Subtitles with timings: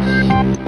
[0.00, 0.67] house.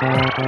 [0.00, 0.40] どこ?